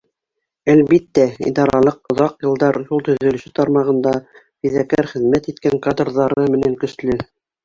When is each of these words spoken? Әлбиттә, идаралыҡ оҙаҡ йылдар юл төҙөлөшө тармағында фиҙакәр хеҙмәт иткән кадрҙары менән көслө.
Әлбиттә, 0.73 1.25
идаралыҡ 1.51 2.09
оҙаҡ 2.13 2.47
йылдар 2.47 2.79
юл 2.87 3.03
төҙөлөшө 3.09 3.53
тармағында 3.61 4.15
фиҙакәр 4.47 5.11
хеҙмәт 5.13 5.53
иткән 5.55 5.79
кадрҙары 5.87 6.49
менән 6.57 6.77
көслө. 6.87 7.21